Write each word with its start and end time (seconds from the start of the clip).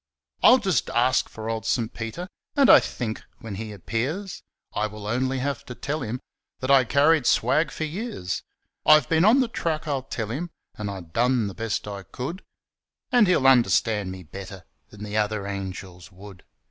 I'll 0.41 0.57
just 0.57 0.89
ask 0.89 1.29
for 1.29 1.47
old 1.47 1.63
St. 1.63 1.93
Peter, 1.93 2.27
And 2.55 2.71
I 2.71 2.79
think, 2.79 3.21
when 3.37 3.53
he 3.53 3.71
appears, 3.71 4.41
I 4.73 4.87
will 4.87 5.05
only 5.05 5.37
have 5.37 5.63
to 5.65 5.75
tell 5.75 6.01
him 6.01 6.19
That 6.59 6.71
I 6.71 6.85
carried 6.85 7.27
swag 7.27 7.69
for 7.69 7.83
years. 7.83 8.41
'I've 8.83 9.07
been 9.09 9.23
on 9.23 9.41
the 9.41 9.47
track,' 9.47 9.87
I'll 9.87 10.01
tell 10.01 10.31
him, 10.31 10.49
'An' 10.75 10.89
I 10.89 11.01
done 11.01 11.45
the 11.45 11.53
best 11.53 11.87
I 11.87 12.01
could,' 12.01 12.41
And 13.11 13.27
he'll 13.27 13.45
understand 13.45 14.11
me 14.11 14.23
better 14.23 14.65
Than 14.89 15.03
the 15.03 15.17
other 15.17 15.45
angels 15.45 16.11
would. 16.11 16.45